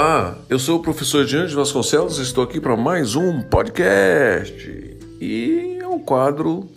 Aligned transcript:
Olá, 0.00 0.38
eu 0.48 0.60
sou 0.60 0.78
o 0.78 0.80
professor 0.80 1.24
Diante 1.24 1.56
Vasconcelos 1.56 2.20
e 2.20 2.22
estou 2.22 2.44
aqui 2.44 2.60
para 2.60 2.76
mais 2.76 3.16
um 3.16 3.42
podcast. 3.42 4.96
E 5.20 5.76
é 5.80 5.88
um 5.88 5.98
quadro 5.98 6.68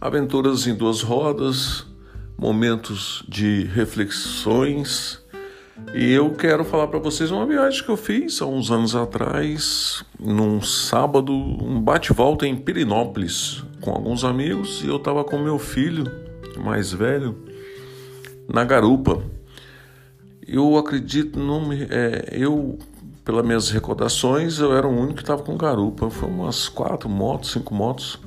Aventuras 0.00 0.64
em 0.68 0.72
Duas 0.72 1.02
Rodas, 1.02 1.84
momentos 2.38 3.24
de 3.28 3.64
reflexões. 3.64 5.20
E 5.92 6.12
eu 6.12 6.30
quero 6.34 6.64
falar 6.64 6.86
para 6.86 7.00
vocês 7.00 7.32
uma 7.32 7.44
viagem 7.44 7.82
que 7.82 7.88
eu 7.88 7.96
fiz 7.96 8.40
há 8.40 8.46
uns 8.46 8.70
anos 8.70 8.94
atrás, 8.94 10.04
num 10.20 10.62
sábado, 10.62 11.32
um 11.34 11.80
bate-volta 11.80 12.46
em 12.46 12.56
Pirinópolis, 12.56 13.64
com 13.80 13.90
alguns 13.90 14.22
amigos, 14.22 14.84
e 14.84 14.86
eu 14.86 14.98
estava 14.98 15.24
com 15.24 15.36
meu 15.36 15.58
filho 15.58 16.04
mais 16.56 16.92
velho 16.92 17.36
na 18.48 18.62
garupa. 18.62 19.20
Eu 20.46 20.76
acredito, 20.76 21.38
não 21.38 21.72
é, 21.72 22.28
eu, 22.32 22.78
pelas 23.24 23.44
minhas 23.44 23.70
recordações, 23.70 24.58
eu 24.58 24.76
era 24.76 24.86
o 24.86 24.90
único 24.90 25.14
que 25.14 25.22
estava 25.22 25.42
com 25.42 25.56
garupa. 25.56 26.10
Foi 26.10 26.28
umas 26.28 26.68
quatro 26.68 27.08
motos, 27.08 27.52
cinco 27.52 27.74
motos. 27.74 28.18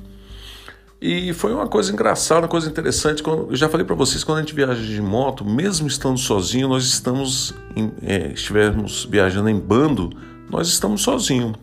E 1.00 1.34
foi 1.34 1.52
uma 1.52 1.68
coisa 1.68 1.92
engraçada, 1.92 2.42
uma 2.42 2.48
coisa 2.48 2.68
interessante. 2.68 3.22
Eu 3.26 3.54
já 3.54 3.68
falei 3.68 3.84
para 3.84 3.94
vocês, 3.94 4.24
quando 4.24 4.38
a 4.38 4.40
gente 4.40 4.54
viaja 4.54 4.80
de 4.80 5.00
moto, 5.02 5.44
mesmo 5.44 5.86
estando 5.86 6.18
sozinho, 6.18 6.68
nós 6.68 6.84
estamos, 6.84 7.54
em, 7.76 7.92
é, 8.02 8.32
estivermos 8.32 9.04
viajando 9.04 9.50
em 9.50 9.58
bando, 9.58 10.10
nós 10.50 10.68
estamos 10.68 11.02
sozinhos. 11.02 11.54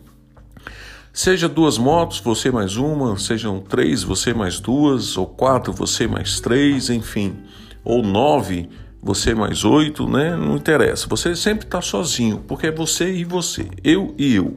Seja 1.12 1.48
duas 1.48 1.78
motos, 1.78 2.20
você 2.20 2.50
mais 2.50 2.76
uma, 2.76 3.16
sejam 3.18 3.60
três, 3.60 4.02
você 4.02 4.32
mais 4.34 4.58
duas, 4.58 5.16
ou 5.16 5.26
quatro, 5.26 5.72
você 5.72 6.08
mais 6.08 6.40
três, 6.40 6.90
enfim, 6.90 7.36
ou 7.84 8.02
nove, 8.02 8.68
você 9.04 9.34
mais 9.34 9.64
oito, 9.64 10.08
né? 10.08 10.34
Não 10.34 10.56
interessa. 10.56 11.06
Você 11.08 11.36
sempre 11.36 11.66
está 11.66 11.82
sozinho, 11.82 12.42
porque 12.48 12.68
é 12.68 12.72
você 12.72 13.12
e 13.12 13.24
você, 13.24 13.68
eu 13.84 14.14
e 14.16 14.34
eu. 14.34 14.56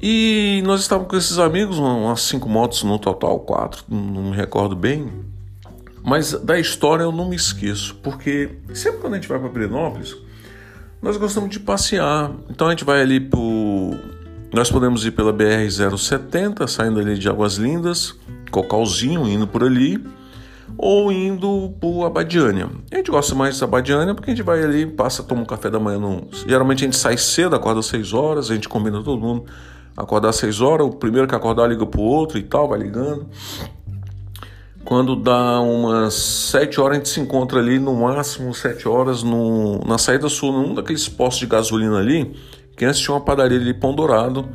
E 0.00 0.62
nós 0.64 0.80
estávamos 0.80 1.10
com 1.10 1.16
esses 1.16 1.38
amigos, 1.38 1.78
umas 1.78 2.22
cinco 2.22 2.48
motos 2.48 2.82
no 2.82 2.98
total, 2.98 3.38
quatro, 3.40 3.84
não 3.88 4.30
me 4.30 4.36
recordo 4.36 4.74
bem. 4.74 5.10
Mas 6.02 6.32
da 6.32 6.58
história 6.58 7.04
eu 7.04 7.12
não 7.12 7.28
me 7.28 7.36
esqueço, 7.36 7.94
porque 8.02 8.58
sempre 8.74 9.00
quando 9.00 9.14
a 9.14 9.16
gente 9.16 9.28
vai 9.28 9.38
para 9.38 9.48
Pirenópolis, 9.48 10.16
nós 11.00 11.16
gostamos 11.16 11.50
de 11.50 11.60
passear. 11.60 12.30
Então 12.50 12.66
a 12.66 12.70
gente 12.70 12.84
vai 12.84 13.00
ali 13.00 13.20
por. 13.20 13.40
Nós 14.52 14.70
podemos 14.70 15.04
ir 15.04 15.10
pela 15.10 15.32
BR-070, 15.32 16.68
saindo 16.68 17.00
ali 17.00 17.18
de 17.18 17.28
Águas 17.28 17.54
Lindas, 17.54 18.14
Cocalzinho, 18.50 19.26
indo 19.26 19.46
por 19.46 19.64
ali 19.64 20.02
ou 20.76 21.12
indo 21.12 21.74
para 21.80 22.06
Abadiânia. 22.06 22.68
A 22.90 22.96
gente 22.96 23.10
gosta 23.10 23.34
mais 23.34 23.58
da 23.58 23.66
Abadiânia 23.66 24.14
porque 24.14 24.30
a 24.30 24.34
gente 24.34 24.44
vai 24.44 24.62
ali, 24.62 24.86
passa, 24.86 25.22
toma 25.22 25.42
um 25.42 25.46
café 25.46 25.70
da 25.70 25.78
manhã. 25.78 25.98
No... 25.98 26.26
Geralmente 26.46 26.84
a 26.84 26.86
gente 26.86 26.96
sai 26.96 27.16
cedo, 27.16 27.54
acorda 27.56 27.80
às 27.80 27.86
6 27.86 28.12
horas, 28.12 28.50
a 28.50 28.54
gente 28.54 28.68
combina 28.68 29.02
todo 29.02 29.20
mundo 29.20 29.44
acordar 29.96 30.30
às 30.30 30.36
6 30.36 30.60
horas, 30.60 30.86
o 30.86 30.90
primeiro 30.90 31.26
que 31.26 31.34
acordar 31.34 31.68
liga 31.68 31.86
pro 31.86 32.00
outro 32.00 32.38
e 32.38 32.42
tal, 32.42 32.68
vai 32.68 32.78
ligando. 32.80 33.26
Quando 34.84 35.16
dá 35.16 35.60
umas 35.60 36.14
7 36.14 36.80
horas, 36.80 36.96
a 36.96 36.98
gente 36.98 37.08
se 37.08 37.20
encontra 37.20 37.58
ali, 37.58 37.78
no 37.78 37.94
máximo 37.94 38.52
7 38.52 38.86
horas, 38.86 39.22
no, 39.22 39.80
na 39.86 39.96
saída 39.96 40.28
sul, 40.28 40.52
num 40.52 40.74
daqueles 40.74 41.08
postos 41.08 41.40
de 41.40 41.46
gasolina 41.46 41.98
ali, 41.98 42.34
que 42.76 42.84
antes 42.84 43.00
tinha 43.00 43.14
uma 43.14 43.20
padaria 43.20 43.58
ali, 43.58 43.72
Pão 43.72 43.94
Dourado, 43.94 44.46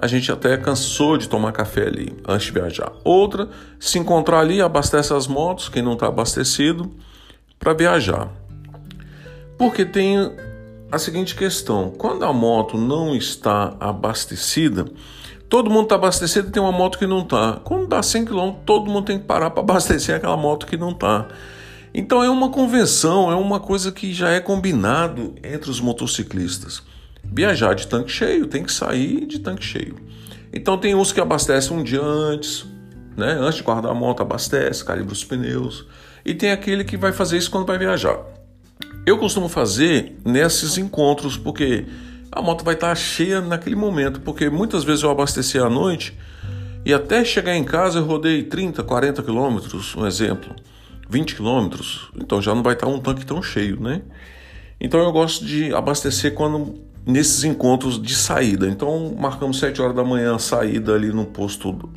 a 0.00 0.06
gente 0.06 0.32
até 0.32 0.56
cansou 0.56 1.18
de 1.18 1.28
tomar 1.28 1.52
café 1.52 1.86
ali 1.86 2.16
antes 2.26 2.46
de 2.46 2.52
viajar. 2.52 2.90
Outra, 3.04 3.48
se 3.78 3.98
encontrar 3.98 4.40
ali, 4.40 4.60
abastece 4.60 5.12
as 5.12 5.26
motos, 5.26 5.68
quem 5.68 5.82
não 5.82 5.92
está 5.92 6.06
abastecido, 6.06 6.90
para 7.58 7.74
viajar. 7.74 8.28
Porque 9.58 9.84
tem 9.84 10.16
a 10.90 10.98
seguinte 10.98 11.34
questão: 11.34 11.90
quando 11.90 12.24
a 12.24 12.32
moto 12.32 12.78
não 12.78 13.14
está 13.14 13.76
abastecida, 13.78 14.86
todo 15.50 15.68
mundo 15.68 15.84
está 15.84 15.96
abastecido 15.96 16.48
e 16.48 16.50
tem 16.50 16.62
uma 16.62 16.72
moto 16.72 16.98
que 16.98 17.06
não 17.06 17.20
está. 17.20 17.60
Quando 17.62 17.86
dá 17.86 18.02
100 18.02 18.24
km, 18.24 18.52
todo 18.64 18.90
mundo 18.90 19.04
tem 19.04 19.18
que 19.18 19.26
parar 19.26 19.50
para 19.50 19.60
abastecer 19.62 20.16
aquela 20.16 20.36
moto 20.36 20.66
que 20.66 20.78
não 20.78 20.90
está. 20.90 21.28
Então 21.92 22.22
é 22.22 22.30
uma 22.30 22.48
convenção, 22.48 23.30
é 23.30 23.34
uma 23.34 23.60
coisa 23.60 23.92
que 23.92 24.14
já 24.14 24.30
é 24.30 24.40
combinado 24.40 25.34
entre 25.42 25.70
os 25.70 25.80
motociclistas 25.80 26.82
viajar 27.32 27.74
de 27.74 27.86
tanque 27.86 28.10
cheio, 28.10 28.46
tem 28.46 28.62
que 28.62 28.72
sair 28.72 29.26
de 29.26 29.38
tanque 29.38 29.64
cheio. 29.64 29.96
Então 30.52 30.76
tem 30.76 30.94
uns 30.94 31.12
que 31.12 31.20
abastecem 31.20 31.76
um 31.76 31.82
dia 31.82 32.02
antes, 32.02 32.66
né? 33.16 33.32
Antes 33.40 33.56
de 33.56 33.62
guardar 33.62 33.92
a 33.92 33.94
moto, 33.94 34.20
abastece, 34.20 34.84
calibra 34.84 35.12
os 35.12 35.24
pneus. 35.24 35.86
E 36.24 36.34
tem 36.34 36.50
aquele 36.50 36.84
que 36.84 36.96
vai 36.96 37.12
fazer 37.12 37.38
isso 37.38 37.50
quando 37.50 37.66
vai 37.66 37.78
viajar. 37.78 38.18
Eu 39.06 39.16
costumo 39.16 39.48
fazer 39.48 40.18
nesses 40.24 40.76
encontros, 40.76 41.36
porque 41.36 41.86
a 42.30 42.42
moto 42.42 42.64
vai 42.64 42.74
estar 42.74 42.94
cheia 42.94 43.40
naquele 43.40 43.76
momento, 43.76 44.20
porque 44.20 44.50
muitas 44.50 44.84
vezes 44.84 45.02
eu 45.02 45.10
abasteci 45.10 45.58
à 45.58 45.68
noite 45.68 46.16
e 46.84 46.92
até 46.92 47.24
chegar 47.24 47.56
em 47.56 47.64
casa 47.64 47.98
eu 47.98 48.04
rodei 48.04 48.42
30, 48.42 48.82
40 48.82 49.22
quilômetros, 49.22 49.94
um 49.96 50.06
exemplo, 50.06 50.54
20 51.08 51.34
quilômetros, 51.34 52.10
então 52.16 52.40
já 52.40 52.54
não 52.54 52.62
vai 52.62 52.74
estar 52.74 52.86
um 52.86 53.00
tanque 53.00 53.24
tão 53.26 53.42
cheio, 53.42 53.80
né? 53.80 54.02
Então 54.80 55.00
eu 55.00 55.12
gosto 55.12 55.44
de 55.44 55.74
abastecer 55.74 56.34
quando 56.34 56.89
nesses 57.06 57.44
encontros 57.44 58.00
de 58.00 58.14
saída. 58.14 58.68
Então 58.68 59.14
marcamos 59.18 59.58
7 59.58 59.80
horas 59.80 59.96
da 59.96 60.04
manhã 60.04 60.34
a 60.34 60.38
saída 60.38 60.94
ali 60.94 61.12
no 61.12 61.26
posto, 61.26 61.90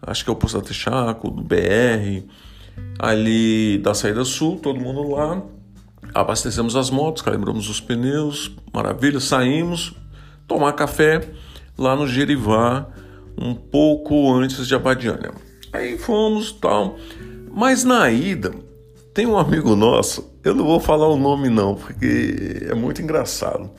acho 0.00 0.24
que 0.24 0.30
é 0.30 0.32
o 0.32 0.36
posto 0.36 0.58
da 0.58 0.64
Texaco, 0.64 1.30
do 1.30 1.42
BR, 1.42 2.26
ali 2.98 3.78
da 3.78 3.94
saída 3.94 4.24
sul, 4.24 4.58
todo 4.58 4.80
mundo 4.80 5.10
lá. 5.10 5.42
Abastecemos 6.14 6.76
as 6.76 6.90
motos, 6.90 7.22
calibramos 7.22 7.68
os 7.68 7.80
pneus, 7.80 8.54
maravilha, 8.72 9.18
saímos, 9.18 9.94
tomar 10.46 10.72
café 10.72 11.26
lá 11.78 11.96
no 11.96 12.06
Gerivá, 12.06 12.86
um 13.38 13.54
pouco 13.54 14.32
antes 14.34 14.66
de 14.66 14.74
Abadiânia. 14.74 15.32
Aí 15.72 15.96
fomos 15.96 16.52
tal, 16.52 16.96
mas 17.50 17.82
na 17.82 18.10
ida 18.10 18.52
tem 19.14 19.26
um 19.26 19.36
amigo 19.36 19.76
nosso, 19.76 20.32
eu 20.42 20.54
não 20.54 20.64
vou 20.64 20.80
falar 20.80 21.08
o 21.08 21.16
nome 21.16 21.48
não, 21.48 21.74
porque 21.74 22.66
é 22.68 22.74
muito 22.74 23.02
engraçado. 23.02 23.70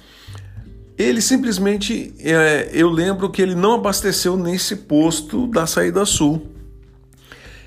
Ele 0.98 1.22
simplesmente, 1.22 2.14
é, 2.20 2.70
eu 2.72 2.90
lembro 2.90 3.30
que 3.32 3.42
ele 3.42 3.56
não 3.56 3.74
abasteceu 3.74 4.38
nesse 4.38 4.76
posto 4.76 5.48
da 5.48 5.66
saída 5.66 6.06
sul. 6.06 6.48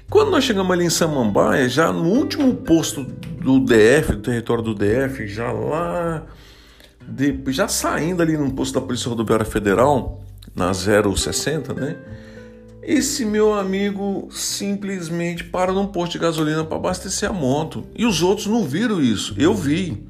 Quando 0.09 0.31
nós 0.31 0.44
chegamos 0.44 0.71
ali 0.71 0.84
em 0.84 0.91
Samambaia, 0.91 1.69
já 1.69 1.93
no 1.93 2.04
último 2.04 2.54
posto 2.54 3.03
do 3.03 3.59
DF, 3.59 4.12
do 4.12 4.22
território 4.22 4.62
do 4.62 4.72
DF, 4.72 5.27
já 5.27 5.50
lá, 5.50 6.25
de, 7.03 7.37
já 7.48 7.66
saindo 7.66 8.22
ali 8.22 8.37
no 8.37 8.53
posto 8.53 8.75
da 8.75 8.87
Polícia 8.87 9.09
Rodoviária 9.09 9.44
Federal, 9.44 10.22
na 10.54 10.72
060, 10.72 11.75
né? 11.75 11.97
Esse 12.88 13.24
meu 13.24 13.52
amigo 13.52 14.28
simplesmente 14.30 15.42
para 15.42 15.72
num 15.72 15.88
posto 15.88 16.12
de 16.12 16.19
gasolina 16.20 16.64
para 16.64 16.76
abastecer 16.76 17.28
a 17.28 17.32
moto. 17.32 17.84
E 17.97 18.06
os 18.06 18.22
outros 18.22 18.47
não 18.47 18.64
viram 18.64 19.02
isso. 19.02 19.34
Eu 19.36 19.52
vi. 19.52 20.06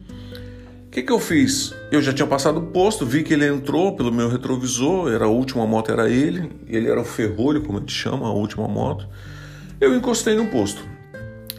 O 0.86 0.90
que, 0.90 1.02
que 1.02 1.10
eu 1.10 1.18
fiz? 1.18 1.74
Eu 1.90 2.02
já 2.02 2.12
tinha 2.12 2.26
passado 2.26 2.58
o 2.58 2.66
posto, 2.66 3.06
vi 3.06 3.22
que 3.22 3.32
ele 3.32 3.46
entrou 3.46 3.96
pelo 3.96 4.12
meu 4.12 4.28
retrovisor, 4.28 5.10
era 5.10 5.24
a 5.24 5.28
última 5.28 5.66
moto, 5.66 5.90
era 5.90 6.10
ele. 6.10 6.52
Ele 6.68 6.86
era 6.86 7.00
o 7.00 7.04
ferrolho, 7.04 7.62
como 7.62 7.78
a 7.78 7.80
gente 7.80 7.94
chama, 7.94 8.26
a 8.26 8.32
última 8.32 8.68
moto. 8.68 9.08
Eu 9.80 9.96
encostei 9.96 10.34
no 10.34 10.48
posto. 10.48 10.82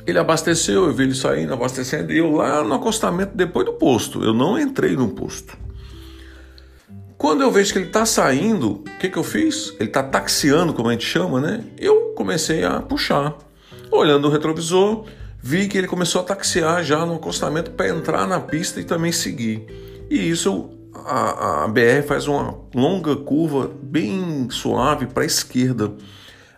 Ele 0.06 0.20
abasteceu, 0.20 0.86
eu 0.86 0.94
vi 0.94 1.06
ele 1.06 1.16
saindo, 1.16 1.52
abastecendo, 1.52 2.14
e 2.14 2.20
eu 2.20 2.32
lá 2.32 2.64
no 2.64 2.76
acostamento 2.76 3.36
depois 3.36 3.66
do 3.66 3.74
posto. 3.74 4.24
Eu 4.24 4.36
não 4.36 4.60
entrei 4.60 4.96
no 4.96 5.10
posto. 5.10 5.58
Quando 7.18 7.42
eu 7.42 7.50
vejo 7.50 7.74
que 7.74 7.80
ele 7.80 7.88
está 7.88 8.06
saindo, 8.06 8.74
o 8.74 8.84
que, 9.00 9.10
que 9.10 9.18
eu 9.18 9.24
fiz? 9.24 9.74
Ele 9.80 9.90
está 9.90 10.04
taxiando, 10.04 10.72
como 10.72 10.90
a 10.90 10.92
gente 10.92 11.06
chama, 11.06 11.42
né? 11.42 11.64
Eu 11.76 12.14
comecei 12.16 12.64
a 12.64 12.80
puxar. 12.80 13.36
Olhando 13.92 14.28
o 14.28 14.32
retrovisor, 14.32 15.06
vi 15.42 15.68
que 15.68 15.80
ele 15.80 15.88
começou 15.88 16.22
a 16.22 16.24
taxiar 16.24 16.84
já 16.84 17.04
no 17.08 17.16
acostamento 17.16 17.72
para 17.72 17.90
entrar 17.90 18.28
na 18.28 18.40
pista 18.40 18.80
e 18.80 18.84
também 18.84 19.12
seguir. 19.12 19.66
E 20.12 20.30
isso, 20.30 20.70
a, 20.94 21.64
a 21.64 21.68
BR 21.68 22.06
faz 22.08 22.28
uma 22.28 22.56
longa 22.76 23.16
curva 23.16 23.72
bem 23.82 24.48
suave 24.52 25.08
para 25.08 25.24
a 25.24 25.26
esquerda. 25.26 25.94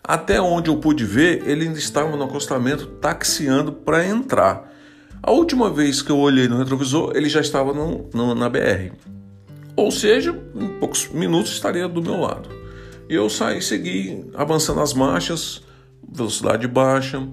Até 0.03 0.41
onde 0.41 0.69
eu 0.69 0.75
pude 0.75 1.05
ver, 1.05 1.47
ele 1.47 1.67
ainda 1.67 1.79
estava 1.79 2.17
no 2.17 2.23
acostamento 2.25 2.85
taxiando 2.85 3.71
para 3.71 4.05
entrar. 4.05 4.69
A 5.23 5.31
última 5.31 5.69
vez 5.69 6.01
que 6.01 6.11
eu 6.11 6.17
olhei 6.17 6.49
no 6.49 6.57
retrovisor, 6.57 7.13
ele 7.15 7.29
já 7.29 7.39
estava 7.39 7.73
no, 7.73 8.09
no, 8.13 8.35
na 8.35 8.49
BR. 8.49 8.91
Ou 9.79 9.91
seja, 9.91 10.37
em 10.53 10.67
poucos 10.79 11.07
minutos 11.07 11.53
estaria 11.53 11.87
do 11.87 12.01
meu 12.01 12.19
lado. 12.19 12.49
E 13.09 13.15
eu 13.15 13.29
saí, 13.29 13.61
segui 13.61 14.25
avançando 14.35 14.81
as 14.81 14.93
marchas, 14.93 15.63
velocidade 16.11 16.67
baixa, 16.67 17.25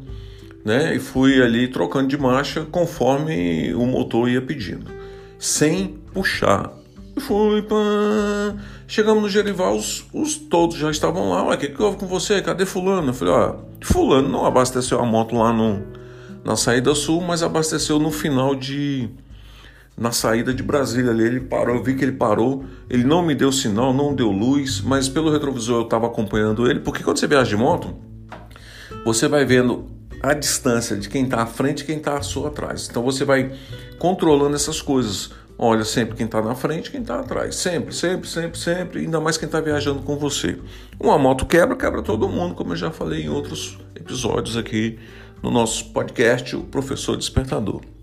né? 0.64 0.94
E 0.94 1.00
fui 1.00 1.42
ali 1.42 1.66
trocando 1.66 2.06
de 2.06 2.16
marcha 2.16 2.64
conforme 2.70 3.74
o 3.74 3.84
motor 3.84 4.28
ia 4.30 4.40
pedindo, 4.40 4.90
sem 5.40 5.98
puxar. 6.14 6.72
Fui, 7.18 7.62
pá. 7.62 8.54
chegamos 8.86 9.24
no 9.24 9.28
Gerival, 9.28 9.74
os, 9.74 10.04
os, 10.12 10.36
todos 10.36 10.76
já 10.76 10.90
estavam 10.90 11.30
lá. 11.30 11.52
O 11.52 11.58
que, 11.58 11.68
que 11.68 11.82
houve 11.82 11.98
com 11.98 12.06
você? 12.06 12.40
Cadê 12.40 12.64
Fulano? 12.64 13.08
Eu 13.08 13.14
falei: 13.14 13.34
ó, 13.34 13.56
Fulano 13.82 14.28
não 14.28 14.46
abasteceu 14.46 15.00
a 15.00 15.04
moto 15.04 15.34
lá 15.34 15.52
no, 15.52 15.82
na 16.44 16.54
saída 16.54 16.94
sul, 16.94 17.20
mas 17.22 17.42
abasteceu 17.42 17.98
no 17.98 18.12
final 18.12 18.54
de 18.54 19.10
na 19.96 20.12
saída 20.12 20.52
de 20.52 20.62
Brasília 20.62 21.10
ali. 21.10 21.24
Ele 21.24 21.40
parou, 21.40 21.76
eu 21.76 21.82
vi 21.82 21.94
que 21.94 22.04
ele 22.04 22.12
parou. 22.12 22.64
Ele 22.90 23.04
não 23.04 23.22
me 23.22 23.34
deu 23.34 23.50
sinal, 23.50 23.94
não 23.94 24.14
deu 24.14 24.30
luz, 24.30 24.80
mas 24.80 25.08
pelo 25.08 25.30
retrovisor 25.30 25.80
eu 25.80 25.84
estava 25.84 26.06
acompanhando 26.06 26.70
ele, 26.70 26.80
porque 26.80 27.02
quando 27.02 27.18
você 27.18 27.26
viaja 27.26 27.48
de 27.48 27.56
moto, 27.56 27.94
você 29.04 29.26
vai 29.26 29.44
vendo 29.44 29.86
a 30.22 30.34
distância 30.34 30.96
de 30.96 31.08
quem 31.08 31.24
está 31.24 31.42
à 31.42 31.46
frente 31.46 31.80
e 31.80 31.84
quem 31.84 31.98
está 31.98 32.18
à 32.18 32.22
sua 32.22 32.48
atrás. 32.48 32.88
Então 32.90 33.02
você 33.02 33.24
vai 33.24 33.52
controlando 33.98 34.54
essas 34.54 34.82
coisas. 34.82 35.30
Olha 35.58 35.84
sempre 35.84 36.16
quem 36.16 36.26
está 36.26 36.42
na 36.42 36.54
frente 36.54 36.90
quem 36.90 37.00
está 37.00 37.20
atrás. 37.20 37.56
Sempre, 37.56 37.94
sempre, 37.94 38.28
sempre, 38.28 38.58
sempre. 38.58 39.00
Ainda 39.00 39.20
mais 39.20 39.38
quem 39.38 39.46
está 39.46 39.60
viajando 39.60 40.02
com 40.02 40.16
você. 40.16 40.58
Uma 41.00 41.18
moto 41.18 41.46
quebra, 41.46 41.74
quebra 41.74 42.02
todo 42.02 42.28
mundo, 42.28 42.54
como 42.54 42.72
eu 42.72 42.76
já 42.76 42.90
falei 42.90 43.22
em 43.22 43.30
outros 43.30 43.78
episódios 43.94 44.56
aqui 44.56 44.98
no 45.42 45.50
nosso 45.50 45.92
podcast, 45.92 46.56
o 46.56 46.64
Professor 46.64 47.16
Despertador. 47.16 47.95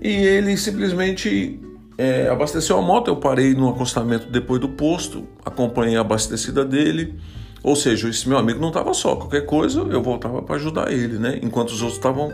E 0.00 0.08
ele 0.08 0.56
simplesmente 0.56 1.60
é, 1.98 2.28
abasteceu 2.28 2.78
a 2.78 2.82
moto. 2.82 3.08
Eu 3.08 3.16
parei 3.16 3.54
no 3.54 3.68
acostamento 3.68 4.26
depois 4.30 4.60
do 4.60 4.68
posto, 4.68 5.26
acompanhei 5.44 5.96
a 5.96 6.00
abastecida 6.00 6.64
dele. 6.64 7.18
Ou 7.62 7.76
seja, 7.76 8.08
esse 8.08 8.26
meu 8.28 8.38
amigo 8.38 8.58
não 8.58 8.68
estava 8.68 8.94
só. 8.94 9.16
Qualquer 9.16 9.44
coisa 9.44 9.80
eu 9.80 10.02
voltava 10.02 10.40
para 10.40 10.56
ajudar 10.56 10.90
ele, 10.90 11.18
né? 11.18 11.38
Enquanto 11.42 11.70
os 11.70 11.82
outros 11.82 11.98
estavam 11.98 12.32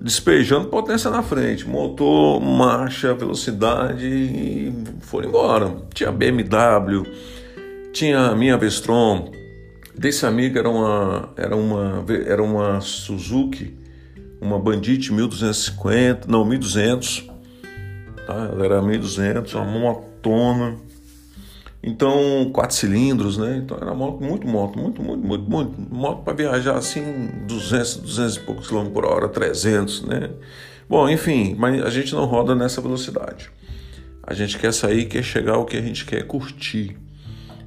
despejando 0.00 0.68
potência 0.68 1.10
na 1.10 1.22
frente, 1.22 1.68
motor, 1.68 2.40
marcha, 2.40 3.14
velocidade 3.14 4.06
e 4.06 4.72
foram 5.00 5.28
embora. 5.28 5.76
Tinha 5.94 6.10
BMW, 6.10 7.04
tinha 7.92 8.18
a 8.28 8.34
minha 8.34 8.56
Vestron. 8.56 9.30
Desse 9.94 10.24
amigo 10.24 10.58
era 10.58 10.68
uma 10.70 11.28
era 11.36 11.54
uma 11.54 12.04
era 12.26 12.42
uma 12.42 12.80
Suzuki, 12.80 13.74
uma 14.42 14.58
Bandit 14.58 15.12
1250, 15.12 16.26
não 16.28 16.44
1200. 16.44 17.30
Tá? 18.26 18.50
Ela 18.52 18.64
era 18.64 18.82
1200, 18.82 19.54
uma 19.54 19.64
motona. 19.64 20.76
Então, 21.82 22.50
quatro 22.52 22.76
cilindros, 22.76 23.38
né? 23.38 23.60
Então 23.64 23.76
era 23.80 23.94
moto, 23.94 24.22
muito 24.22 24.46
moto, 24.46 24.78
muito, 24.78 25.02
muito, 25.02 25.26
muito, 25.26 25.50
muito. 25.50 25.94
Moto 25.94 26.22
para 26.22 26.32
viajar 26.32 26.76
assim, 26.76 27.02
200, 27.46 27.96
200 27.96 28.36
e 28.36 28.40
poucos 28.40 28.68
quilômetros 28.68 28.94
por 28.94 29.04
hora, 29.04 29.28
300, 29.28 30.02
né? 30.02 30.30
Bom, 30.88 31.08
enfim, 31.08 31.56
mas 31.58 31.82
a 31.82 31.90
gente 31.90 32.14
não 32.14 32.24
roda 32.24 32.54
nessa 32.54 32.80
velocidade. 32.80 33.50
A 34.22 34.34
gente 34.34 34.58
quer 34.58 34.72
sair, 34.72 35.06
quer 35.06 35.22
chegar 35.24 35.58
o 35.58 35.64
que 35.64 35.76
a 35.76 35.80
gente 35.80 36.04
quer 36.04 36.24
curtir. 36.24 36.96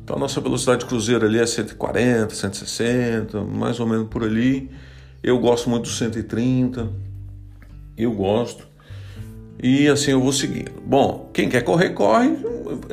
Então 0.01 0.15
a 0.15 0.19
nossa 0.19 0.39
velocidade 0.39 0.81
de 0.81 0.85
cruzeiro 0.85 1.25
ali 1.25 1.39
é 1.39 1.45
140, 1.45 2.33
160, 2.33 3.41
mais 3.41 3.79
ou 3.79 3.87
menos 3.87 4.07
por 4.07 4.23
ali. 4.23 4.69
Eu 5.25 5.39
gosto 5.39 5.71
muito 5.71 5.85
do 5.85 5.89
130. 5.89 6.87
Eu 7.97 8.11
gosto. 8.11 8.67
E 9.61 9.87
assim 9.87 10.11
eu 10.11 10.21
vou 10.21 10.31
seguindo. 10.31 10.71
Bom, 10.85 11.31
quem 11.33 11.49
quer 11.49 11.63
correr, 11.63 11.89
corre. 11.89 12.37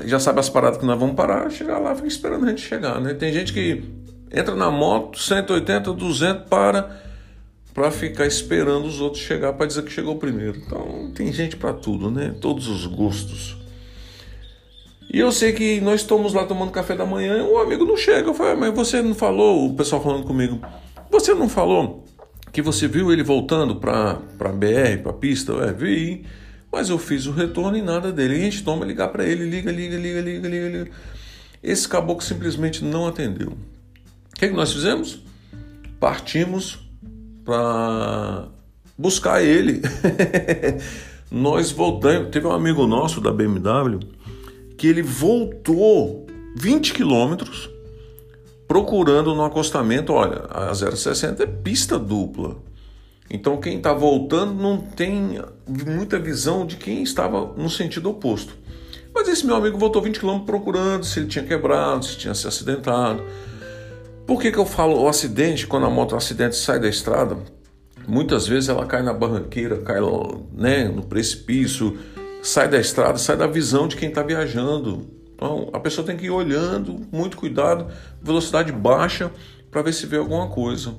Já 0.06 0.18
sabe 0.18 0.40
as 0.40 0.48
paradas 0.48 0.78
que 0.78 0.86
nós 0.86 0.98
vamos 0.98 1.14
parar, 1.14 1.50
chegar 1.50 1.78
lá, 1.78 1.94
fica 1.94 2.08
esperando 2.08 2.46
a 2.46 2.48
gente 2.48 2.62
chegar, 2.62 2.98
né? 3.02 3.12
Tem 3.12 3.30
gente 3.34 3.52
que 3.52 3.84
entra 4.32 4.54
na 4.54 4.70
moto, 4.70 5.18
180, 5.18 5.92
200, 5.92 6.48
para 6.48 7.02
para 7.74 7.90
ficar 7.90 8.26
esperando 8.26 8.86
os 8.86 9.00
outros 9.00 9.22
chegar 9.22 9.52
para 9.52 9.66
dizer 9.66 9.82
que 9.82 9.92
chegou 9.92 10.16
primeiro. 10.16 10.58
Então, 10.58 11.10
tem 11.14 11.30
gente 11.32 11.56
para 11.56 11.74
tudo, 11.74 12.10
né? 12.10 12.34
Todos 12.40 12.66
os 12.66 12.86
gostos. 12.86 13.58
E 15.12 15.18
eu 15.18 15.30
sei 15.32 15.52
que 15.52 15.82
nós 15.82 16.00
estamos 16.00 16.32
lá 16.32 16.46
tomando 16.46 16.70
café 16.70 16.94
da 16.94 17.04
manhã, 17.04 17.44
o 17.44 17.58
amigo 17.58 17.84
não 17.84 17.96
chega. 17.96 18.28
Eu 18.28 18.34
falei, 18.34 18.52
ah, 18.52 18.56
mas 18.56 18.74
você 18.74 19.02
não 19.02 19.14
falou, 19.14 19.66
o 19.66 19.74
pessoal 19.74 20.02
falando 20.02 20.24
comigo, 20.24 20.60
você 21.10 21.34
não 21.34 21.48
falou 21.48 22.02
que 22.52 22.60
você 22.60 22.86
viu 22.86 23.10
ele 23.10 23.22
voltando 23.22 23.76
para 23.76 24.18
BR, 24.52 25.02
para 25.02 25.12
pista? 25.14 25.52
É, 25.54 25.72
vi. 25.72 26.24
Mas 26.70 26.88
eu 26.88 26.98
fiz 26.98 27.26
o 27.26 27.32
retorno 27.32 27.76
e 27.76 27.82
nada 27.82 28.12
dele. 28.12 28.34
E 28.34 28.40
a 28.40 28.44
gente 28.44 28.62
toma 28.62 28.84
ligar 28.84 29.08
para 29.08 29.24
ele, 29.24 29.48
liga, 29.48 29.72
liga, 29.72 29.96
liga, 29.96 30.20
liga, 30.20 30.48
liga, 30.48 30.68
liga. 30.68 30.90
Esse 31.62 31.88
caboclo 31.88 32.22
simplesmente 32.22 32.84
não 32.84 33.06
atendeu. 33.06 33.48
O 33.48 34.38
que, 34.38 34.48
que 34.48 34.54
nós 34.54 34.72
fizemos? 34.72 35.22
Partimos 35.98 36.78
para 37.44 38.48
buscar 38.98 39.42
ele. 39.42 39.80
nós 41.30 41.70
voltamos. 41.70 42.30
Teve 42.30 42.46
um 42.46 42.52
amigo 42.52 42.86
nosso 42.86 43.20
da 43.20 43.32
BMW 43.32 44.00
que 44.76 44.86
ele 44.86 45.02
voltou 45.02 46.26
20 46.56 46.92
quilômetros 46.92 47.71
procurando 48.72 49.34
no 49.34 49.44
acostamento. 49.44 50.14
Olha, 50.14 50.46
a 50.48 50.74
060 50.74 51.42
é 51.42 51.46
pista 51.46 51.98
dupla. 51.98 52.56
Então 53.28 53.60
quem 53.60 53.76
está 53.76 53.92
voltando 53.92 54.54
não 54.54 54.78
tem 54.78 55.42
muita 55.68 56.18
visão 56.18 56.64
de 56.64 56.76
quem 56.76 57.02
estava 57.02 57.52
no 57.54 57.68
sentido 57.68 58.08
oposto. 58.08 58.54
Mas 59.14 59.28
esse 59.28 59.44
meu 59.44 59.56
amigo 59.56 59.76
voltou 59.76 60.00
20 60.00 60.18
km 60.18 60.38
procurando 60.46 61.04
se 61.04 61.20
ele 61.20 61.28
tinha 61.28 61.44
quebrado, 61.44 62.02
se 62.02 62.16
tinha 62.16 62.32
se 62.32 62.48
acidentado. 62.48 63.22
Por 64.26 64.40
que, 64.40 64.50
que 64.50 64.58
eu 64.58 64.64
falo 64.64 65.02
o 65.02 65.06
acidente, 65.06 65.66
quando 65.66 65.84
a 65.84 65.90
moto 65.90 66.16
acidente 66.16 66.56
sai 66.56 66.80
da 66.80 66.88
estrada? 66.88 67.36
Muitas 68.08 68.46
vezes 68.46 68.70
ela 68.70 68.86
cai 68.86 69.02
na 69.02 69.12
barranqueira, 69.12 69.82
cai 69.82 70.00
né, 70.50 70.88
no 70.88 71.02
precipício, 71.02 71.98
sai 72.42 72.68
da 72.68 72.78
estrada, 72.78 73.18
sai 73.18 73.36
da 73.36 73.46
visão 73.46 73.86
de 73.86 73.96
quem 73.96 74.08
está 74.08 74.22
viajando. 74.22 75.21
Então 75.42 75.70
a 75.72 75.80
pessoa 75.80 76.06
tem 76.06 76.16
que 76.16 76.26
ir 76.26 76.30
olhando, 76.30 77.00
muito 77.10 77.36
cuidado, 77.36 77.88
velocidade 78.22 78.70
baixa, 78.70 79.28
para 79.72 79.82
ver 79.82 79.92
se 79.92 80.06
vê 80.06 80.16
alguma 80.16 80.46
coisa. 80.46 80.94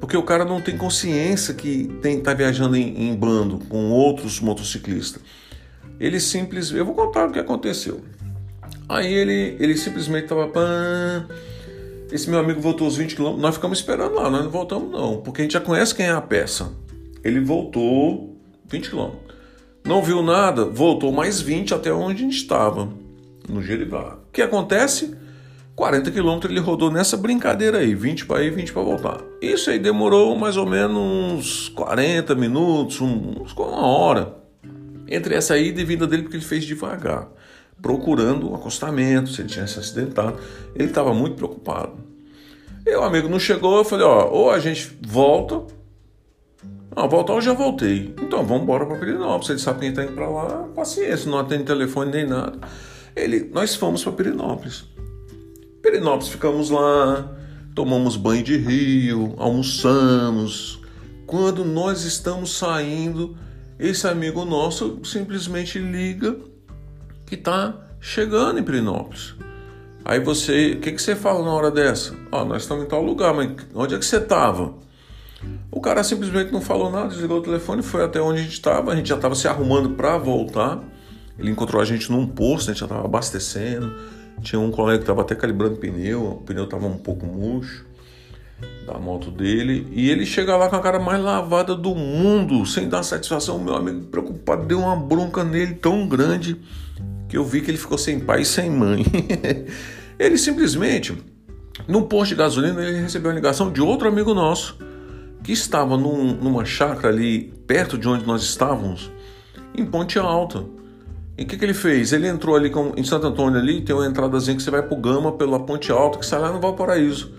Porque 0.00 0.16
o 0.16 0.22
cara 0.22 0.46
não 0.46 0.62
tem 0.62 0.78
consciência 0.78 1.52
que 1.52 1.86
tem 2.00 2.18
tá 2.22 2.32
viajando 2.32 2.74
em, 2.74 3.10
em 3.10 3.14
bando 3.14 3.58
com 3.68 3.90
outros 3.90 4.40
motociclistas. 4.40 5.20
Ele 6.00 6.18
simples, 6.18 6.70
eu 6.70 6.86
vou 6.86 6.94
contar 6.94 7.28
o 7.28 7.32
que 7.32 7.38
aconteceu. 7.38 8.00
Aí 8.88 9.12
ele, 9.12 9.56
ele 9.60 9.76
simplesmente 9.76 10.24
estava 10.24 10.50
esse 12.10 12.30
meu 12.30 12.38
amigo 12.38 12.60
voltou 12.60 12.86
os 12.86 12.96
20 12.96 13.14
quilômetros, 13.14 13.42
nós 13.42 13.56
ficamos 13.56 13.78
esperando 13.78 14.14
lá, 14.14 14.30
nós 14.30 14.44
não 14.44 14.50
voltamos 14.50 14.90
não, 14.90 15.20
porque 15.20 15.42
a 15.42 15.44
gente 15.44 15.52
já 15.52 15.60
conhece 15.60 15.94
quem 15.94 16.06
é 16.06 16.12
a 16.12 16.20
peça. 16.20 16.72
Ele 17.22 17.40
voltou 17.40 18.38
20 18.68 18.88
quilômetros. 18.88 19.22
Não 19.84 20.02
viu 20.02 20.22
nada, 20.22 20.64
voltou 20.64 21.12
mais 21.12 21.40
20 21.40 21.74
até 21.74 21.92
onde 21.92 22.22
a 22.22 22.26
gente 22.26 22.36
estava, 22.36 22.88
no 23.48 23.62
Gerivá. 23.62 24.18
O 24.28 24.32
que 24.32 24.42
acontece? 24.42 25.16
40 25.76 26.10
quilômetros 26.10 26.50
ele 26.50 26.60
rodou 26.60 26.90
nessa 26.90 27.18
brincadeira 27.18 27.78
aí, 27.78 27.94
20 27.94 28.24
para 28.24 28.42
ir, 28.42 28.50
20 28.50 28.72
para 28.72 28.82
voltar. 28.82 29.20
Isso 29.42 29.70
aí 29.70 29.78
demorou 29.78 30.34
mais 30.34 30.56
ou 30.56 30.64
menos 30.64 30.96
uns 30.96 31.68
40 31.68 32.34
minutos, 32.34 32.98
uns, 33.00 33.52
uma 33.52 33.86
hora. 33.86 34.34
Entre 35.06 35.34
essa 35.34 35.56
ida 35.58 35.80
e 35.80 35.84
vinda 35.84 36.06
dele, 36.06 36.22
porque 36.22 36.36
ele 36.38 36.44
fez 36.44 36.64
devagar, 36.64 37.28
procurando 37.80 38.50
o 38.50 38.54
acostamento, 38.54 39.28
se 39.28 39.42
ele 39.42 39.50
tinha 39.50 39.66
se 39.66 39.78
acidentado. 39.78 40.38
Ele 40.74 40.88
estava 40.88 41.12
muito 41.12 41.36
preocupado. 41.36 41.92
E 42.86 42.96
o 42.96 43.02
amigo 43.02 43.28
não 43.28 43.38
chegou, 43.38 43.76
eu 43.76 43.84
falei, 43.84 44.06
ó, 44.06 44.30
ou 44.30 44.50
a 44.50 44.58
gente 44.58 44.96
volta. 45.06 45.62
Não, 46.96 47.06
voltar 47.06 47.34
eu 47.34 47.42
já 47.42 47.52
voltei. 47.52 48.14
Então 48.22 48.42
vamos 48.42 48.62
embora 48.62 48.86
para 48.86 48.96
Pirinópolis. 48.96 49.50
Ele 49.50 49.58
sabe 49.58 49.80
quem 49.80 49.90
está 49.90 50.02
indo 50.02 50.12
para 50.12 50.28
lá, 50.28 50.68
paciência, 50.74 51.30
não 51.30 51.38
atende 51.38 51.64
telefone 51.64 52.10
nem 52.10 52.26
nada. 52.26 52.58
Ele, 53.16 53.50
nós 53.52 53.74
fomos 53.74 54.04
para 54.04 54.12
Pirinópolis. 54.12 54.84
Perinópolis 55.82 56.28
ficamos 56.28 56.68
lá, 56.68 57.34
tomamos 57.74 58.16
banho 58.16 58.42
de 58.42 58.58
rio, 58.58 59.34
almoçamos. 59.38 60.80
Quando 61.26 61.64
nós 61.64 62.04
estamos 62.04 62.56
saindo, 62.56 63.36
esse 63.78 64.06
amigo 64.06 64.44
nosso 64.44 65.00
simplesmente 65.04 65.78
liga 65.78 66.36
que 67.24 67.34
está 67.34 67.74
chegando 68.00 68.58
em 68.58 68.62
Perinópolis. 68.62 69.34
Aí 70.04 70.20
você, 70.20 70.72
o 70.72 70.80
que, 70.80 70.92
que 70.92 71.02
você 71.02 71.16
fala 71.16 71.44
na 71.44 71.52
hora 71.52 71.70
dessa? 71.70 72.14
Ó, 72.30 72.42
oh, 72.42 72.44
nós 72.44 72.62
estamos 72.62 72.84
em 72.84 72.88
tal 72.88 73.02
lugar, 73.02 73.34
mas 73.34 73.50
onde 73.74 73.94
é 73.94 73.98
que 73.98 74.04
você 74.04 74.18
estava? 74.18 74.74
O 75.70 75.80
cara 75.80 76.04
simplesmente 76.04 76.52
não 76.52 76.60
falou 76.60 76.90
nada, 76.90 77.08
desligou 77.08 77.38
o 77.38 77.42
telefone, 77.42 77.82
foi 77.82 78.04
até 78.04 78.20
onde 78.20 78.40
a 78.40 78.42
gente 78.42 78.52
estava. 78.52 78.92
A 78.92 78.96
gente 78.96 79.08
já 79.08 79.16
estava 79.16 79.34
se 79.34 79.48
arrumando 79.48 79.90
para 79.90 80.16
voltar. 80.16 80.82
Ele 81.38 81.50
encontrou 81.50 81.80
a 81.80 81.84
gente 81.84 82.10
num 82.10 82.26
posto, 82.26 82.70
a 82.70 82.72
gente 82.72 82.80
já 82.80 82.86
estava 82.86 83.04
abastecendo 83.04 83.94
tinha 84.42 84.60
um 84.60 84.70
colega 84.70 84.98
que 84.98 85.02
estava 85.04 85.22
até 85.22 85.34
calibrando 85.34 85.76
pneu, 85.76 86.24
o 86.24 86.34
pneu 86.36 86.64
estava 86.64 86.86
um 86.86 86.98
pouco 86.98 87.26
murcho 87.26 87.84
da 88.86 88.98
moto 88.98 89.30
dele. 89.30 89.86
E 89.90 90.10
ele 90.10 90.24
chega 90.24 90.56
lá 90.56 90.68
com 90.68 90.76
a 90.76 90.80
cara 90.80 90.98
mais 90.98 91.22
lavada 91.22 91.74
do 91.74 91.94
mundo, 91.94 92.64
sem 92.66 92.88
dar 92.88 93.02
satisfação. 93.02 93.58
Meu 93.58 93.74
amigo 93.74 94.06
preocupado 94.06 94.64
deu 94.64 94.80
uma 94.80 94.96
bronca 94.96 95.42
nele 95.42 95.74
tão 95.74 96.06
grande 96.06 96.60
que 97.28 97.36
eu 97.36 97.44
vi 97.44 97.60
que 97.60 97.70
ele 97.70 97.78
ficou 97.78 97.98
sem 97.98 98.20
pai 98.20 98.42
e 98.42 98.44
sem 98.44 98.70
mãe. 98.70 99.04
ele 100.18 100.38
simplesmente, 100.38 101.16
no 101.88 102.06
posto 102.06 102.30
de 102.30 102.36
gasolina, 102.36 102.82
ele 102.82 103.00
recebeu 103.00 103.30
uma 103.30 103.34
ligação 103.34 103.70
de 103.70 103.80
outro 103.80 104.08
amigo 104.08 104.32
nosso 104.32 104.78
que 105.42 105.52
estava 105.52 105.96
num, 105.96 106.34
numa 106.34 106.64
chácara 106.64 107.08
ali 107.08 107.52
perto 107.66 107.98
de 107.98 108.08
onde 108.08 108.26
nós 108.26 108.42
estávamos, 108.42 109.10
em 109.76 109.84
Ponte 109.84 110.18
Alta. 110.18 110.75
E 111.38 111.42
o 111.42 111.46
que, 111.46 111.56
que 111.56 111.64
ele 111.64 111.74
fez? 111.74 112.12
Ele 112.12 112.26
entrou 112.26 112.56
ali 112.56 112.70
com, 112.70 112.92
em 112.96 113.04
Santo 113.04 113.26
Antônio 113.26 113.60
ali, 113.60 113.82
tem 113.82 113.94
uma 113.94 114.06
entradazinha 114.06 114.56
que 114.56 114.62
você 114.62 114.70
vai 114.70 114.82
pro 114.82 114.96
Gama 114.96 115.32
pela 115.32 115.60
Ponte 115.60 115.92
Alta, 115.92 116.18
que 116.18 116.24
sai 116.24 116.40
lá 116.40 116.50
no 116.50 116.60
Valparaíso. 116.60 117.34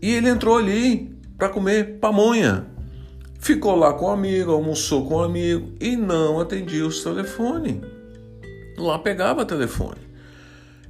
E 0.00 0.10
ele 0.10 0.28
entrou 0.28 0.56
ali 0.56 1.14
para 1.36 1.48
comer 1.48 1.98
pamonha. 1.98 2.66
ficou 3.38 3.74
lá 3.74 3.92
com 3.92 4.06
o 4.06 4.10
amigo, 4.10 4.52
almoçou 4.52 5.06
com 5.06 5.16
o 5.16 5.22
amigo 5.22 5.72
e 5.80 5.96
não 5.96 6.40
atendia 6.40 6.86
os 6.86 7.02
telefones. 7.02 7.76
Lá 8.78 8.98
pegava 8.98 9.44
telefone. 9.44 10.00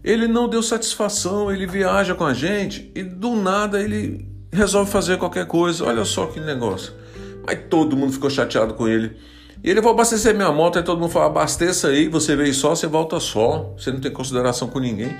Ele 0.04 0.26
não 0.26 0.48
deu 0.48 0.62
satisfação, 0.62 1.50
ele 1.50 1.66
viaja 1.66 2.14
com 2.14 2.24
a 2.24 2.34
gente 2.34 2.90
e 2.94 3.02
do 3.02 3.34
nada 3.34 3.80
ele 3.80 4.28
resolve 4.52 4.90
fazer 4.90 5.16
qualquer 5.16 5.46
coisa. 5.46 5.84
Olha 5.84 6.04
só 6.04 6.26
que 6.26 6.38
negócio. 6.38 6.92
Mas 7.46 7.58
todo 7.68 7.96
mundo 7.96 8.12
ficou 8.12 8.30
chateado 8.30 8.74
com 8.74 8.86
ele. 8.86 9.16
E 9.62 9.70
ele 9.70 9.80
vai 9.80 9.92
abastecer 9.92 10.34
minha 10.34 10.50
moto, 10.50 10.78
aí 10.78 10.84
todo 10.84 11.00
mundo 11.00 11.10
fala, 11.10 11.26
abasteça 11.26 11.88
aí, 11.88 12.08
você 12.08 12.34
veio 12.34 12.52
só, 12.52 12.74
você 12.74 12.88
volta 12.88 13.20
só, 13.20 13.74
você 13.78 13.92
não 13.92 14.00
tem 14.00 14.10
consideração 14.10 14.68
com 14.68 14.80
ninguém. 14.80 15.14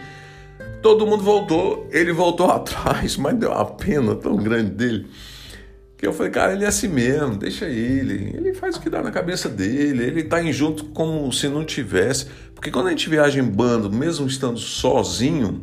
Todo 0.83 1.07
mundo 1.07 1.23
voltou, 1.23 1.87
ele 1.93 2.13
voltou 2.13 2.51
atrás, 2.51 3.17
mas 3.17 3.37
deu 3.37 3.53
uma 3.53 3.65
pena 3.65 4.17
tão 4.17 4.37
grande 4.37 4.71
dele. 4.71 5.07
Que 5.97 6.09
eu 6.09 6.13
falei, 6.13 6.33
cara, 6.33 6.53
ele 6.55 6.65
é 6.65 6.67
assim 6.67 6.89
mesmo, 6.89 7.37
deixa 7.37 7.67
ele. 7.67 8.37
Ele 8.37 8.53
faz 8.53 8.77
o 8.77 8.81
que 8.81 8.91
dá 8.91 9.01
na 9.01 9.13
cabeça 9.13 9.49
dele, 9.49 10.03
ele 10.03 10.25
tá 10.25 10.43
em 10.43 10.53
junto 10.53 10.87
como 10.87 11.33
se 11.33 11.47
não 11.47 11.65
tivesse. 11.65 12.27
Porque 12.53 12.73
quando 12.73 12.89
a 12.89 12.91
gente 12.91 13.09
viaja 13.09 13.39
em 13.39 13.45
bando, 13.45 13.89
mesmo 13.93 14.27
estando 14.27 14.59
sozinho, 14.59 15.63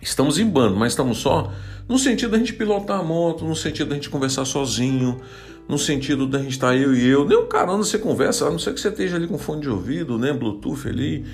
estamos 0.00 0.38
em 0.38 0.48
bando, 0.48 0.76
mas 0.76 0.92
estamos 0.92 1.18
só, 1.18 1.52
no 1.86 1.98
sentido 1.98 2.30
da 2.30 2.38
gente 2.38 2.54
pilotar 2.54 3.00
a 3.00 3.02
moto, 3.02 3.44
no 3.44 3.54
sentido 3.54 3.88
da 3.88 3.94
gente 3.94 4.08
conversar 4.08 4.46
sozinho, 4.46 5.20
no 5.68 5.78
sentido 5.78 6.26
da 6.26 6.38
gente 6.38 6.52
estar 6.52 6.68
tá 6.68 6.76
eu 6.76 6.94
e 6.94 7.06
eu. 7.06 7.26
Nem 7.26 7.38
um 7.38 7.46
caramba 7.46 7.78
você 7.78 7.98
conversa, 7.98 8.46
a 8.46 8.50
não 8.50 8.58
ser 8.58 8.74
que 8.74 8.80
você 8.80 8.88
esteja 8.88 9.16
ali 9.16 9.26
com 9.26 9.38
fone 9.38 9.62
de 9.62 9.68
ouvido, 9.68 10.18
né, 10.18 10.32
Bluetooth 10.32 10.88
ali. 10.88 11.24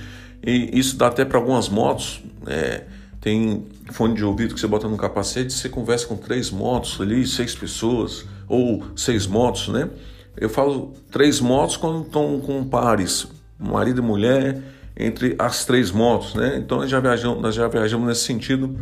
E 0.45 0.79
isso 0.79 0.97
dá 0.97 1.09
até 1.09 1.25
para 1.25 1.39
algumas 1.39 1.69
motos. 1.69 2.23
É, 2.47 2.85
tem 3.21 3.67
fone 3.93 4.15
de 4.15 4.25
ouvido 4.25 4.55
que 4.55 4.61
você 4.61 4.67
bota 4.67 4.89
no 4.89 4.97
capacete, 4.97 5.53
você 5.53 5.69
conversa 5.69 6.07
com 6.07 6.17
três 6.17 6.51
motos 6.51 6.99
ali, 7.01 7.27
seis 7.27 7.55
pessoas, 7.55 8.25
ou 8.49 8.83
seis 8.97 9.27
motos, 9.27 9.69
né? 9.69 9.91
Eu 10.37 10.49
falo 10.49 10.95
três 11.11 11.41
motos 11.41 11.77
quando 11.77 12.07
estão 12.07 12.41
com 12.41 12.65
pares, 12.65 13.29
marido 13.59 14.01
e 14.01 14.05
mulher, 14.05 14.63
entre 14.97 15.35
as 15.39 15.65
três 15.65 15.91
motos, 15.91 16.35
né? 16.35 16.57
Então 16.57 16.79
nós 16.79 16.91
já 16.91 16.99
viajamos, 16.99 17.43
nós 17.43 17.55
já 17.55 17.69
viajamos 17.69 18.07
nesse 18.07 18.25
sentido, 18.25 18.75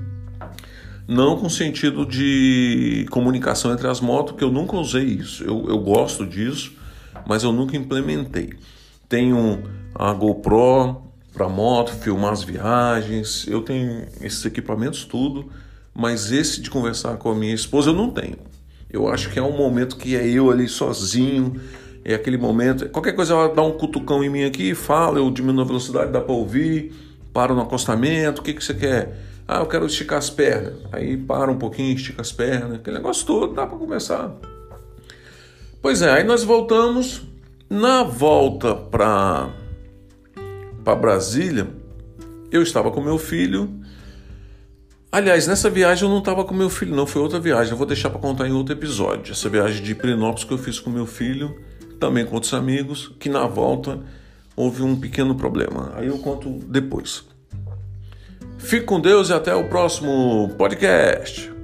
não 1.08 1.38
com 1.38 1.48
sentido 1.48 2.04
de 2.04 3.06
comunicação 3.10 3.72
entre 3.72 3.88
as 3.88 3.98
motos, 3.98 4.36
que 4.36 4.44
eu 4.44 4.50
nunca 4.50 4.76
usei 4.76 5.04
isso. 5.04 5.42
Eu, 5.42 5.64
eu 5.66 5.78
gosto 5.78 6.26
disso, 6.26 6.74
mas 7.26 7.42
eu 7.42 7.50
nunca 7.50 7.78
implementei. 7.78 8.52
Tenho 9.08 9.62
a 9.94 10.12
GoPro, 10.12 11.08
para 11.32 11.48
moto, 11.48 11.92
filmar 11.92 12.32
as 12.32 12.42
viagens. 12.42 13.46
Eu 13.48 13.62
tenho 13.62 14.04
esses 14.20 14.44
equipamentos 14.44 15.06
tudo, 15.06 15.50
mas 15.94 16.30
esse 16.30 16.60
de 16.60 16.68
conversar 16.68 17.16
com 17.16 17.30
a 17.30 17.34
minha 17.34 17.54
esposa 17.54 17.88
eu 17.88 17.94
não 17.94 18.10
tenho. 18.10 18.36
Eu 18.90 19.08
acho 19.08 19.30
que 19.30 19.38
é 19.38 19.42
um 19.42 19.56
momento 19.56 19.96
que 19.96 20.14
é 20.14 20.28
eu 20.28 20.50
ali 20.50 20.68
sozinho, 20.68 21.58
é 22.04 22.14
aquele 22.14 22.36
momento. 22.36 22.86
Qualquer 22.90 23.12
coisa 23.12 23.32
ela 23.32 23.48
dá 23.54 23.62
um 23.62 23.72
cutucão 23.72 24.22
em 24.22 24.28
mim 24.28 24.44
aqui, 24.44 24.74
fala, 24.74 25.18
eu 25.18 25.30
diminuo 25.30 25.62
a 25.62 25.66
velocidade, 25.66 26.12
dá 26.12 26.20
para 26.20 26.34
ouvir, 26.34 26.92
paro 27.32 27.54
no 27.54 27.62
acostamento, 27.62 28.42
o 28.42 28.44
que, 28.44 28.52
que 28.52 28.62
você 28.62 28.74
quer? 28.74 29.16
Ah, 29.50 29.60
eu 29.60 29.66
quero 29.66 29.86
esticar 29.86 30.18
as 30.18 30.28
pernas. 30.28 30.74
Aí 30.92 31.16
para 31.16 31.50
um 31.50 31.56
pouquinho, 31.56 31.96
estica 31.96 32.20
as 32.20 32.30
pernas, 32.30 32.74
aquele 32.74 32.98
negócio 32.98 33.26
todo, 33.26 33.54
dá 33.54 33.66
para 33.66 33.78
começar. 33.78 34.30
Pois 35.80 36.02
é, 36.02 36.10
aí 36.10 36.22
nós 36.22 36.44
voltamos. 36.44 37.22
Na 37.70 38.02
volta 38.02 38.74
para 38.74 39.50
Brasília, 41.00 41.66
eu 42.50 42.62
estava 42.62 42.90
com 42.90 43.00
meu 43.00 43.18
filho. 43.18 43.70
Aliás, 45.10 45.46
nessa 45.46 45.70
viagem 45.70 46.04
eu 46.04 46.10
não 46.10 46.18
estava 46.18 46.44
com 46.44 46.52
meu 46.52 46.68
filho, 46.68 46.94
não, 46.94 47.06
foi 47.06 47.22
outra 47.22 47.40
viagem. 47.40 47.72
Eu 47.72 47.78
vou 47.78 47.86
deixar 47.86 48.10
para 48.10 48.20
contar 48.20 48.46
em 48.46 48.52
outro 48.52 48.74
episódio. 48.74 49.32
Essa 49.32 49.48
viagem 49.48 49.82
de 49.82 49.94
Prinópolis 49.94 50.44
que 50.44 50.52
eu 50.52 50.58
fiz 50.58 50.78
com 50.78 50.90
meu 50.90 51.06
filho, 51.06 51.58
também 51.98 52.26
com 52.26 52.34
outros 52.34 52.52
amigos, 52.52 53.14
que 53.18 53.30
na 53.30 53.46
volta 53.46 54.00
houve 54.54 54.82
um 54.82 54.98
pequeno 54.98 55.34
problema. 55.34 55.92
Aí 55.94 56.06
eu 56.06 56.18
conto 56.18 56.50
depois. 56.50 57.24
Fique 58.58 58.84
com 58.84 59.00
Deus 59.00 59.30
e 59.30 59.32
até 59.32 59.54
o 59.54 59.64
próximo 59.64 60.54
podcast. 60.58 61.57